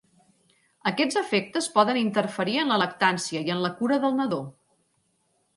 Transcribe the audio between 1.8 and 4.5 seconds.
interferir en la lactància i en la cura del nadó.